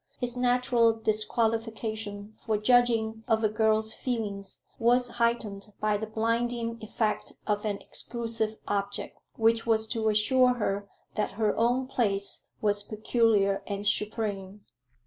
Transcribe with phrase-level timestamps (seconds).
[0.19, 7.33] His natural disqualification for judging of a girl's feelings was heightened by the blinding effect
[7.45, 13.61] of an exclusive object which was to assure her that her own place was peculiar
[13.67, 14.65] and supreme.